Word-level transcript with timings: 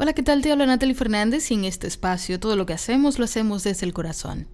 Hola, 0.00 0.12
¿qué 0.12 0.22
tal? 0.22 0.42
Te 0.42 0.52
habla 0.52 0.64
Natalie 0.64 0.94
Fernández 0.94 1.50
y 1.50 1.54
en 1.54 1.64
este 1.64 1.88
espacio 1.88 2.38
todo 2.38 2.54
lo 2.54 2.66
que 2.66 2.72
hacemos 2.72 3.18
lo 3.18 3.24
hacemos 3.24 3.64
desde 3.64 3.84
el 3.84 3.92
corazón. 3.92 4.46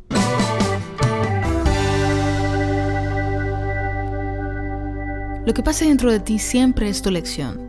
Lo 5.44 5.52
que 5.52 5.62
pasa 5.62 5.84
dentro 5.84 6.10
de 6.10 6.20
ti 6.20 6.38
siempre 6.38 6.88
es 6.88 7.02
tu 7.02 7.10
lección. 7.10 7.60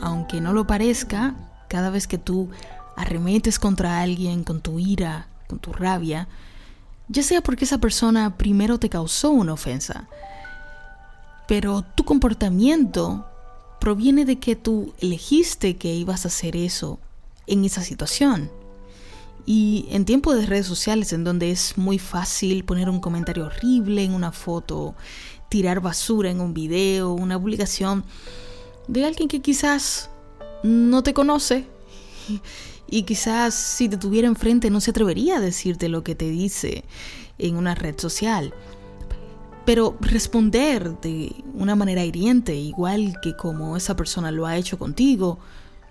Aunque 0.00 0.40
no 0.40 0.54
lo 0.54 0.66
parezca, 0.66 1.34
cada 1.68 1.90
vez 1.90 2.06
que 2.06 2.16
tú 2.16 2.48
arremetes 2.96 3.58
contra 3.58 4.00
alguien 4.00 4.42
con 4.42 4.62
tu 4.62 4.78
ira, 4.78 5.28
con 5.48 5.58
tu 5.58 5.70
rabia, 5.74 6.28
ya 7.08 7.22
sea 7.22 7.42
porque 7.42 7.66
esa 7.66 7.76
persona 7.76 8.38
primero 8.38 8.78
te 8.78 8.88
causó 8.88 9.32
una 9.32 9.52
ofensa, 9.52 10.08
pero 11.46 11.82
tu 11.82 12.06
comportamiento 12.06 13.26
proviene 13.82 14.24
de 14.24 14.38
que 14.38 14.54
tú 14.54 14.92
elegiste 15.00 15.76
que 15.76 15.92
ibas 15.92 16.24
a 16.24 16.28
hacer 16.28 16.54
eso 16.54 17.00
en 17.48 17.64
esa 17.64 17.82
situación. 17.82 18.48
Y 19.44 19.86
en 19.90 20.04
tiempos 20.04 20.36
de 20.36 20.46
redes 20.46 20.66
sociales 20.66 21.12
en 21.12 21.24
donde 21.24 21.50
es 21.50 21.76
muy 21.76 21.98
fácil 21.98 22.64
poner 22.64 22.88
un 22.88 23.00
comentario 23.00 23.46
horrible 23.46 24.04
en 24.04 24.14
una 24.14 24.30
foto, 24.30 24.94
tirar 25.48 25.80
basura 25.80 26.30
en 26.30 26.40
un 26.40 26.54
video, 26.54 27.12
una 27.12 27.40
publicación 27.40 28.04
de 28.86 29.04
alguien 29.04 29.28
que 29.28 29.40
quizás 29.40 30.10
no 30.62 31.02
te 31.02 31.12
conoce 31.12 31.66
y 32.88 33.02
quizás 33.02 33.52
si 33.52 33.88
te 33.88 33.96
tuviera 33.96 34.28
enfrente 34.28 34.70
no 34.70 34.80
se 34.80 34.92
atrevería 34.92 35.38
a 35.38 35.40
decirte 35.40 35.88
lo 35.88 36.04
que 36.04 36.14
te 36.14 36.30
dice 36.30 36.84
en 37.36 37.56
una 37.56 37.74
red 37.74 37.98
social. 37.98 38.54
Pero 39.64 39.96
responder 40.00 41.00
de 41.00 41.44
una 41.54 41.76
manera 41.76 42.04
hiriente, 42.04 42.54
igual 42.54 43.20
que 43.22 43.36
como 43.36 43.76
esa 43.76 43.94
persona 43.94 44.30
lo 44.32 44.46
ha 44.46 44.56
hecho 44.56 44.78
contigo, 44.78 45.38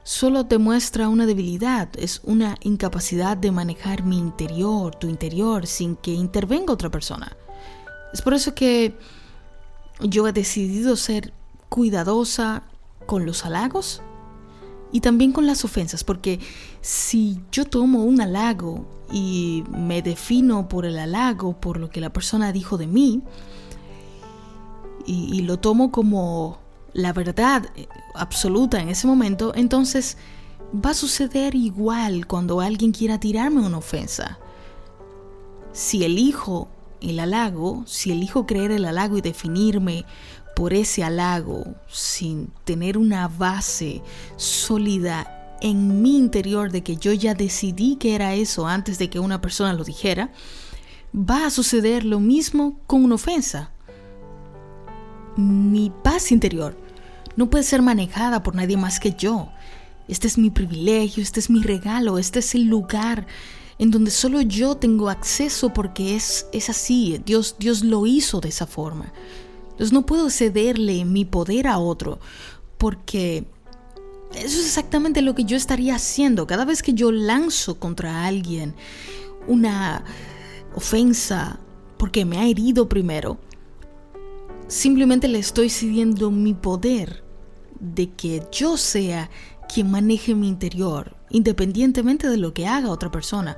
solo 0.03 0.45
te 0.45 0.57
muestra 0.57 1.07
una 1.07 1.25
debilidad, 1.25 1.89
es 1.97 2.21
una 2.23 2.57
incapacidad 2.61 3.37
de 3.37 3.51
manejar 3.51 4.03
mi 4.03 4.17
interior, 4.17 4.95
tu 4.95 5.07
interior, 5.07 5.67
sin 5.67 5.95
que 5.95 6.11
intervenga 6.11 6.73
otra 6.73 6.89
persona. 6.89 7.37
Es 8.13 8.21
por 8.21 8.33
eso 8.33 8.53
que 8.53 8.97
yo 10.01 10.27
he 10.27 10.33
decidido 10.33 10.95
ser 10.95 11.33
cuidadosa 11.69 12.63
con 13.05 13.25
los 13.25 13.45
halagos 13.45 14.01
y 14.91 14.99
también 14.99 15.31
con 15.31 15.45
las 15.45 15.63
ofensas, 15.63 16.03
porque 16.03 16.39
si 16.81 17.39
yo 17.51 17.65
tomo 17.65 18.03
un 18.03 18.19
halago 18.19 18.85
y 19.11 19.63
me 19.69 20.01
defino 20.01 20.67
por 20.67 20.85
el 20.85 20.99
halago, 20.99 21.59
por 21.59 21.79
lo 21.79 21.89
que 21.89 22.01
la 22.01 22.11
persona 22.11 22.51
dijo 22.51 22.77
de 22.77 22.87
mí, 22.87 23.21
y, 25.05 25.41
lo 25.41 25.59
tomo 25.59 25.91
como 25.91 26.59
la 26.93 27.13
verdad 27.13 27.67
eh, 27.75 27.87
absoluta 28.15 28.79
en 28.81 28.89
ese 28.89 29.07
momento, 29.07 29.53
entonces 29.55 30.17
va 30.73 30.91
a 30.91 30.95
suceder 30.95 31.55
igual 31.55 32.27
cuando 32.27 32.61
alguien 32.61 32.91
quiera 32.91 33.19
tirarme 33.19 33.65
una 33.65 33.77
ofensa. 33.77 34.39
Si 35.73 36.03
elijo 36.03 36.69
el 37.01 37.19
halago, 37.19 37.83
si 37.87 38.11
elijo 38.11 38.45
creer 38.45 38.71
el 38.71 38.85
halago 38.85 39.17
y 39.17 39.21
definirme 39.21 40.05
por 40.55 40.73
ese 40.73 41.03
halago 41.03 41.63
sin 41.89 42.47
tener 42.65 42.97
una 42.97 43.27
base 43.27 44.01
sólida 44.35 45.57
en 45.61 46.01
mi 46.01 46.17
interior 46.17 46.71
de 46.71 46.83
que 46.83 46.97
yo 46.97 47.13
ya 47.13 47.33
decidí 47.33 47.95
que 47.95 48.15
era 48.15 48.33
eso 48.33 48.67
antes 48.67 48.97
de 48.97 49.09
que 49.09 49.19
una 49.19 49.41
persona 49.41 49.73
lo 49.73 49.83
dijera, 49.83 50.31
va 51.15 51.45
a 51.45 51.51
suceder 51.51 52.03
lo 52.03 52.19
mismo 52.19 52.79
con 52.87 53.03
una 53.03 53.15
ofensa 53.15 53.71
mi 55.37 55.91
paz 56.03 56.31
interior 56.31 56.77
no 57.35 57.49
puede 57.49 57.63
ser 57.63 57.81
manejada 57.81 58.43
por 58.43 58.55
nadie 58.55 58.77
más 58.77 58.99
que 58.99 59.13
yo. 59.13 59.49
Este 60.07 60.27
es 60.27 60.37
mi 60.37 60.49
privilegio, 60.49 61.23
este 61.23 61.39
es 61.39 61.49
mi 61.49 61.61
regalo, 61.61 62.17
este 62.17 62.39
es 62.39 62.55
el 62.55 62.65
lugar 62.65 63.27
en 63.79 63.91
donde 63.91 64.11
solo 64.11 64.41
yo 64.41 64.75
tengo 64.75 65.09
acceso 65.09 65.73
porque 65.73 66.15
es, 66.15 66.47
es 66.51 66.69
así, 66.69 67.21
Dios, 67.25 67.55
Dios 67.57 67.83
lo 67.83 68.05
hizo 68.05 68.41
de 68.41 68.49
esa 68.49 68.67
forma. 68.67 69.11
Entonces 69.71 69.93
no 69.93 70.05
puedo 70.05 70.29
cederle 70.29 71.05
mi 71.05 71.25
poder 71.25 71.67
a 71.67 71.79
otro 71.79 72.19
porque 72.77 73.45
eso 74.35 74.59
es 74.59 74.65
exactamente 74.65 75.21
lo 75.21 75.33
que 75.35 75.45
yo 75.45 75.57
estaría 75.57 75.95
haciendo. 75.95 76.45
Cada 76.45 76.65
vez 76.65 76.83
que 76.83 76.93
yo 76.93 77.11
lanzo 77.11 77.79
contra 77.79 78.25
alguien 78.25 78.75
una 79.47 80.03
ofensa 80.75 81.59
porque 81.97 82.25
me 82.25 82.37
ha 82.37 82.45
herido 82.45 82.87
primero, 82.87 83.39
Simplemente 84.71 85.27
le 85.27 85.37
estoy 85.37 85.69
cediendo 85.69 86.31
mi 86.31 86.53
poder 86.53 87.25
de 87.81 88.09
que 88.11 88.41
yo 88.53 88.77
sea 88.77 89.29
quien 89.67 89.91
maneje 89.91 90.33
mi 90.33 90.47
interior, 90.47 91.17
independientemente 91.29 92.29
de 92.29 92.37
lo 92.37 92.53
que 92.53 92.67
haga 92.67 92.89
otra 92.89 93.11
persona. 93.11 93.57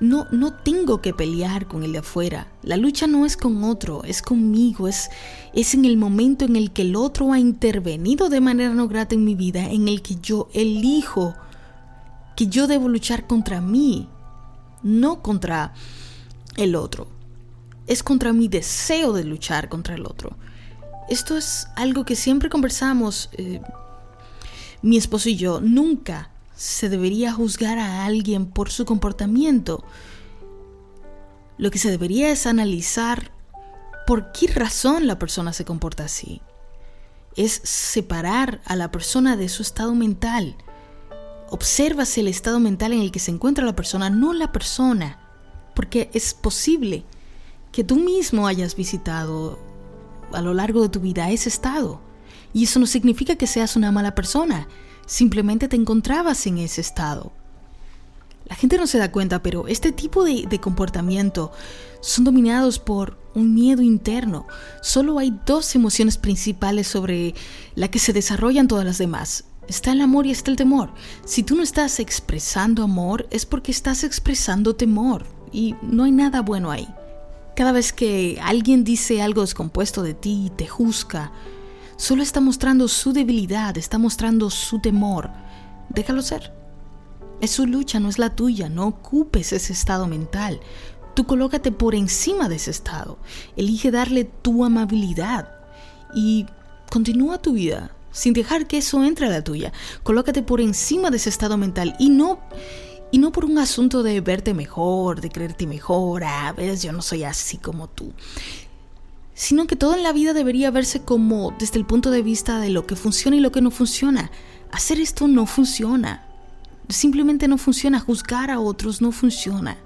No, 0.00 0.26
no 0.32 0.52
tengo 0.52 1.00
que 1.00 1.14
pelear 1.14 1.68
con 1.68 1.84
el 1.84 1.92
de 1.92 1.98
afuera. 1.98 2.48
La 2.64 2.76
lucha 2.76 3.06
no 3.06 3.24
es 3.24 3.36
con 3.36 3.62
otro, 3.62 4.02
es 4.02 4.20
conmigo, 4.20 4.88
es, 4.88 5.10
es 5.54 5.74
en 5.74 5.84
el 5.84 5.96
momento 5.96 6.44
en 6.44 6.56
el 6.56 6.72
que 6.72 6.82
el 6.82 6.96
otro 6.96 7.32
ha 7.32 7.38
intervenido 7.38 8.28
de 8.28 8.40
manera 8.40 8.74
no 8.74 8.88
grata 8.88 9.14
en 9.14 9.22
mi 9.24 9.36
vida, 9.36 9.70
en 9.70 9.86
el 9.86 10.02
que 10.02 10.16
yo 10.16 10.48
elijo 10.52 11.36
que 12.34 12.48
yo 12.48 12.66
debo 12.66 12.88
luchar 12.88 13.28
contra 13.28 13.60
mí, 13.60 14.08
no 14.82 15.22
contra 15.22 15.72
el 16.56 16.74
otro 16.74 17.19
es 17.90 18.04
contra 18.04 18.32
mi 18.32 18.46
deseo 18.46 19.12
de 19.12 19.24
luchar 19.24 19.68
contra 19.68 19.96
el 19.96 20.06
otro. 20.06 20.36
Esto 21.08 21.36
es 21.36 21.66
algo 21.74 22.04
que 22.04 22.14
siempre 22.14 22.48
conversamos, 22.48 23.30
eh, 23.32 23.60
mi 24.80 24.96
esposo 24.96 25.28
y 25.28 25.34
yo. 25.34 25.60
Nunca 25.60 26.30
se 26.54 26.88
debería 26.88 27.32
juzgar 27.32 27.78
a 27.78 28.04
alguien 28.04 28.46
por 28.46 28.70
su 28.70 28.84
comportamiento. 28.84 29.84
Lo 31.58 31.72
que 31.72 31.80
se 31.80 31.90
debería 31.90 32.30
es 32.30 32.46
analizar 32.46 33.32
por 34.06 34.30
qué 34.30 34.46
razón 34.46 35.08
la 35.08 35.18
persona 35.18 35.52
se 35.52 35.64
comporta 35.64 36.04
así. 36.04 36.42
Es 37.34 37.60
separar 37.64 38.60
a 38.66 38.76
la 38.76 38.92
persona 38.92 39.36
de 39.36 39.48
su 39.48 39.62
estado 39.62 39.96
mental. 39.96 40.54
Obsérvase 41.48 42.20
el 42.20 42.28
estado 42.28 42.60
mental 42.60 42.92
en 42.92 43.00
el 43.00 43.10
que 43.10 43.18
se 43.18 43.32
encuentra 43.32 43.64
la 43.66 43.74
persona, 43.74 44.10
no 44.10 44.32
la 44.32 44.52
persona, 44.52 45.18
porque 45.74 46.08
es 46.14 46.34
posible 46.34 47.04
que 47.72 47.84
tú 47.84 47.96
mismo 47.96 48.46
hayas 48.46 48.76
visitado 48.76 49.58
a 50.32 50.40
lo 50.40 50.54
largo 50.54 50.82
de 50.82 50.88
tu 50.88 51.00
vida 51.00 51.30
ese 51.30 51.48
estado. 51.48 52.00
Y 52.52 52.64
eso 52.64 52.80
no 52.80 52.86
significa 52.86 53.36
que 53.36 53.46
seas 53.46 53.76
una 53.76 53.92
mala 53.92 54.14
persona, 54.14 54.68
simplemente 55.06 55.68
te 55.68 55.76
encontrabas 55.76 56.46
en 56.46 56.58
ese 56.58 56.80
estado. 56.80 57.32
La 58.50 58.56
gente 58.56 58.78
no 58.78 58.88
se 58.88 58.98
da 58.98 59.12
cuenta, 59.12 59.42
pero 59.42 59.68
este 59.68 59.92
tipo 59.92 60.24
de, 60.24 60.58
comportamiento 60.60 61.52
son 62.00 62.24
dominados 62.24 62.80
por 62.80 63.16
un 63.32 63.54
miedo 63.54 63.80
interno. 63.80 64.48
Solo 64.82 65.20
hay 65.20 65.38
dos 65.46 65.72
emociones 65.76 66.18
principales 66.18 66.88
sobre 66.88 67.36
la 67.76 67.88
que 67.88 68.00
se 68.00 68.12
desarrollan 68.12 68.66
todas 68.66 68.84
las 68.84 68.98
demás. 68.98 69.44
Está 69.68 69.92
el 69.92 70.00
amor 70.00 70.26
y 70.26 70.32
está 70.32 70.50
el 70.50 70.56
temor. 70.56 70.92
Si 71.24 71.44
tú 71.44 71.54
no 71.54 71.62
estás 71.62 72.00
expresando 72.00 72.82
amor, 72.82 73.28
es 73.30 73.46
porque 73.46 73.70
estás 73.70 74.02
expresando 74.02 74.74
temor. 74.74 75.26
Y 75.52 75.76
no 75.80 76.02
hay 76.02 76.10
nada 76.10 76.42
bueno 76.42 76.72
ahí. 76.72 76.88
Cada 77.60 77.72
vez 77.72 77.92
que 77.92 78.38
alguien 78.42 78.84
dice 78.84 79.20
algo 79.20 79.42
descompuesto 79.42 80.02
de 80.02 80.14
ti 80.14 80.46
y 80.46 80.48
te 80.48 80.66
juzga, 80.66 81.30
solo 81.98 82.22
está 82.22 82.40
mostrando 82.40 82.88
su 82.88 83.12
debilidad, 83.12 83.76
está 83.76 83.98
mostrando 83.98 84.48
su 84.48 84.78
temor. 84.78 85.28
Déjalo 85.90 86.22
ser. 86.22 86.54
Es 87.42 87.50
su 87.50 87.66
lucha, 87.66 88.00
no 88.00 88.08
es 88.08 88.18
la 88.18 88.34
tuya. 88.34 88.70
No 88.70 88.86
ocupes 88.86 89.52
ese 89.52 89.74
estado 89.74 90.06
mental. 90.06 90.58
Tú 91.14 91.26
colócate 91.26 91.70
por 91.70 91.94
encima 91.94 92.48
de 92.48 92.56
ese 92.56 92.70
estado. 92.70 93.18
Elige 93.58 93.90
darle 93.90 94.24
tu 94.24 94.64
amabilidad 94.64 95.52
y 96.14 96.46
continúa 96.90 97.42
tu 97.42 97.52
vida 97.52 97.94
sin 98.10 98.32
dejar 98.32 98.68
que 98.68 98.78
eso 98.78 99.04
entre 99.04 99.26
a 99.26 99.30
la 99.30 99.44
tuya. 99.44 99.70
Colócate 100.02 100.42
por 100.42 100.62
encima 100.62 101.10
de 101.10 101.18
ese 101.18 101.28
estado 101.28 101.58
mental 101.58 101.94
y 101.98 102.08
no 102.08 102.40
y 103.10 103.18
no 103.18 103.32
por 103.32 103.44
un 103.44 103.58
asunto 103.58 104.02
de 104.02 104.20
verte 104.20 104.54
mejor, 104.54 105.20
de 105.20 105.30
creerte 105.30 105.66
mejor, 105.66 106.24
a 106.24 106.48
ah, 106.48 106.52
ver, 106.52 106.78
yo 106.78 106.92
no 106.92 107.02
soy 107.02 107.24
así 107.24 107.56
como 107.56 107.88
tú. 107.88 108.12
Sino 109.34 109.66
que 109.66 109.76
todo 109.76 109.94
en 109.94 110.02
la 110.02 110.12
vida 110.12 110.32
debería 110.32 110.70
verse 110.70 111.02
como 111.02 111.54
desde 111.58 111.78
el 111.78 111.86
punto 111.86 112.10
de 112.10 112.22
vista 112.22 112.60
de 112.60 112.70
lo 112.70 112.86
que 112.86 112.96
funciona 112.96 113.36
y 113.36 113.40
lo 113.40 113.52
que 113.52 113.62
no 113.62 113.70
funciona. 113.70 114.30
Hacer 114.70 115.00
esto 115.00 115.28
no 115.28 115.46
funciona. 115.46 116.26
Simplemente 116.88 117.48
no 117.48 117.56
funciona. 117.56 118.00
Juzgar 118.00 118.50
a 118.50 118.60
otros 118.60 119.00
no 119.00 119.12
funciona. 119.12 119.78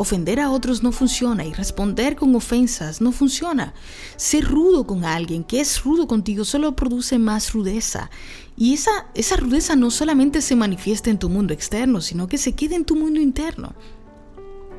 Ofender 0.00 0.38
a 0.38 0.52
otros 0.52 0.84
no 0.84 0.92
funciona 0.92 1.44
y 1.44 1.52
responder 1.52 2.14
con 2.14 2.32
ofensas 2.36 3.00
no 3.00 3.10
funciona. 3.10 3.74
Ser 4.14 4.44
rudo 4.44 4.86
con 4.86 5.04
alguien 5.04 5.42
que 5.42 5.60
es 5.60 5.82
rudo 5.82 6.06
contigo 6.06 6.44
solo 6.44 6.76
produce 6.76 7.18
más 7.18 7.52
rudeza. 7.52 8.08
Y 8.56 8.74
esa, 8.74 9.08
esa 9.14 9.36
rudeza 9.36 9.74
no 9.74 9.90
solamente 9.90 10.40
se 10.40 10.54
manifiesta 10.54 11.10
en 11.10 11.18
tu 11.18 11.28
mundo 11.28 11.52
externo, 11.52 12.00
sino 12.00 12.28
que 12.28 12.38
se 12.38 12.52
queda 12.52 12.76
en 12.76 12.84
tu 12.84 12.94
mundo 12.94 13.20
interno. 13.20 13.74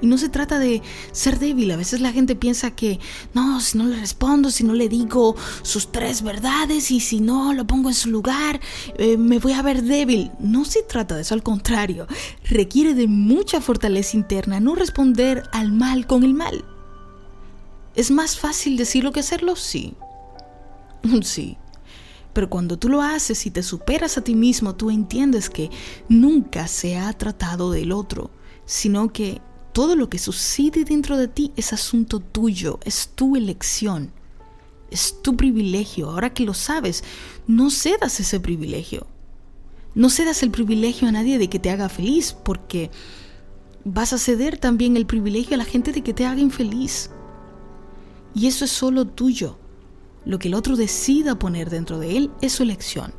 Y 0.02 0.08
no 0.08 0.18
se 0.18 0.30
trata 0.30 0.60
de 0.60 0.82
ser 1.12 1.40
débil. 1.40 1.72
A 1.72 1.76
veces 1.76 2.02
la 2.02 2.12
gente 2.12 2.36
piensa 2.36 2.72
que, 2.72 3.00
no, 3.34 3.60
si 3.62 3.78
no 3.78 3.86
le 3.86 3.98
respondo, 3.98 4.52
si 4.52 4.64
no 4.64 4.74
le 4.74 4.90
digo 4.90 5.36
sus 5.62 5.92
tres 5.92 6.22
verdades 6.22 6.92
y 6.92 7.00
si 7.00 7.20
no 7.20 7.54
lo 7.54 7.68
pongo 7.68 7.90
en 7.90 7.96
su 7.96 8.10
lugar, 8.10 8.60
eh, 8.98 9.18
me 9.18 9.40
voy 9.40 9.54
a 9.54 9.62
ver 9.62 9.84
débil. 9.84 10.32
No 10.40 10.66
se 10.66 10.84
trata 10.84 11.16
de 11.16 11.22
eso, 11.22 11.34
al 11.34 11.44
contrario. 11.44 12.08
Requiere 12.46 12.94
de 12.94 13.08
mucha 13.08 13.62
fortaleza 13.62 14.16
interna 14.16 14.60
no 14.60 14.76
responder 14.76 15.44
al 15.52 15.72
mal 15.72 16.08
con 16.08 16.24
el 16.24 16.34
mal. 16.34 16.64
¿Es 17.96 18.12
más 18.12 18.38
fácil 18.38 18.78
decirlo 18.78 19.12
que 19.12 19.20
hacerlo? 19.20 19.56
Sí. 19.56 19.94
Sí. 21.24 21.58
Pero 22.34 22.50
cuando 22.50 22.78
tú 22.78 22.90
lo 22.90 23.02
haces 23.02 23.46
y 23.46 23.52
te 23.52 23.64
superas 23.64 24.18
a 24.18 24.22
ti 24.22 24.36
mismo, 24.36 24.76
tú 24.76 24.92
entiendes 24.92 25.50
que 25.50 25.70
nunca 26.08 26.68
se 26.68 26.98
ha 26.98 27.12
tratado 27.14 27.72
del 27.72 27.92
otro, 27.92 28.30
sino 28.66 29.12
que 29.12 29.42
todo 29.80 29.96
lo 29.96 30.10
que 30.10 30.20
sucede 30.20 30.84
dentro 30.84 31.16
de 31.16 31.30
ti 31.30 31.54
es 31.56 31.72
asunto 31.72 32.20
tuyo, 32.20 32.82
es 32.84 33.12
tu 33.16 33.38
elección, 33.38 34.12
es 34.92 35.22
tu 35.22 35.38
privilegio. 35.38 36.10
Ahora 36.10 36.34
que 36.34 36.44
lo 36.44 36.54
sabes, 36.54 37.02
no 37.48 37.70
cedas 37.70 38.20
ese 38.20 38.42
privilegio. 38.42 39.08
No 39.96 40.10
cedas 40.10 40.44
el 40.44 40.52
privilegio 40.52 41.08
a 41.08 41.14
nadie 41.14 41.38
de 41.38 41.50
que 41.50 41.60
te 41.60 41.70
haga 41.70 41.88
feliz, 41.88 42.34
porque 42.34 42.92
vas 43.86 44.12
a 44.12 44.18
ceder 44.18 44.58
también 44.58 44.98
el 44.98 45.06
privilegio 45.06 45.56
a 45.56 45.60
la 45.60 45.64
gente 45.64 45.94
de 45.94 46.02
que 46.02 46.14
te 46.14 46.26
haga 46.26 46.42
infeliz. 46.42 47.10
Y 48.36 48.48
eso 48.48 48.66
es 48.66 48.72
solo 48.72 49.08
tuyo. 49.08 49.58
Lo 50.26 50.40
que 50.40 50.50
el 50.50 50.56
otro 50.56 50.76
decida 50.76 51.40
poner 51.40 51.70
dentro 51.70 52.00
de 52.00 52.18
él 52.18 52.32
es 52.42 52.52
su 52.52 52.64
elección. 52.64 53.14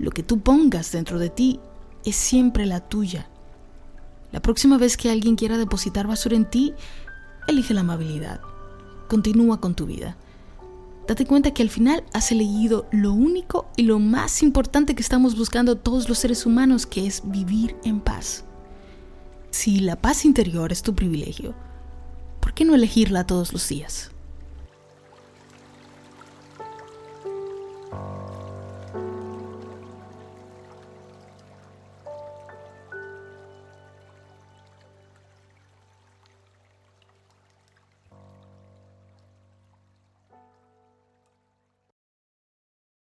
Lo 0.00 0.10
que 0.10 0.24
tú 0.24 0.40
pongas 0.40 0.90
dentro 0.90 1.20
de 1.20 1.30
ti 1.30 1.60
es 2.04 2.16
siempre 2.16 2.66
la 2.66 2.80
tuya. 2.80 3.30
La 4.32 4.40
próxima 4.40 4.78
vez 4.78 4.96
que 4.96 5.10
alguien 5.10 5.36
quiera 5.36 5.58
depositar 5.58 6.06
basura 6.06 6.36
en 6.36 6.44
ti, 6.44 6.74
elige 7.48 7.74
la 7.74 7.80
amabilidad. 7.80 8.40
Continúa 9.08 9.60
con 9.60 9.74
tu 9.74 9.86
vida. 9.86 10.16
Date 11.08 11.26
cuenta 11.26 11.52
que 11.52 11.62
al 11.62 11.70
final 11.70 12.04
has 12.12 12.30
elegido 12.30 12.86
lo 12.92 13.12
único 13.12 13.68
y 13.76 13.82
lo 13.82 13.98
más 13.98 14.42
importante 14.42 14.94
que 14.94 15.02
estamos 15.02 15.36
buscando 15.36 15.76
todos 15.76 16.08
los 16.08 16.18
seres 16.18 16.46
humanos, 16.46 16.86
que 16.86 17.06
es 17.06 17.22
vivir 17.24 17.74
en 17.82 18.00
paz. 18.00 18.44
Si 19.50 19.80
la 19.80 19.96
paz 19.96 20.24
interior 20.24 20.70
es 20.70 20.82
tu 20.82 20.94
privilegio, 20.94 21.54
¿por 22.38 22.54
qué 22.54 22.64
no 22.64 22.76
elegirla 22.76 23.26
todos 23.26 23.52
los 23.52 23.68
días? 23.68 24.12